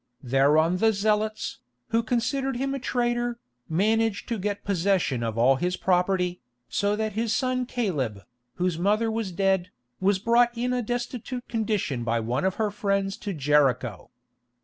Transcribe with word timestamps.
Thereon 0.23 0.77
the 0.77 0.93
Zealots, 0.93 1.59
who 1.89 2.01
considered 2.01 2.55
him 2.57 2.73
a 2.73 2.79
traitor, 2.79 3.37
managed 3.69 4.27
to 4.29 4.39
get 4.39 4.63
possession 4.63 5.21
of 5.21 5.37
all 5.37 5.57
his 5.57 5.77
property, 5.77 6.41
so 6.67 6.95
that 6.95 7.13
his 7.13 7.35
son 7.35 7.67
Caleb, 7.67 8.23
whose 8.55 8.79
mother 8.79 9.11
was 9.11 9.31
dead, 9.31 9.69
was 9.99 10.17
brought 10.17 10.57
in 10.57 10.73
a 10.73 10.81
destitute 10.81 11.47
condition 11.47 12.03
by 12.03 12.19
one 12.19 12.45
of 12.45 12.55
her 12.55 12.71
friends 12.71 13.15
to 13.17 13.31
Jericho. 13.31 14.09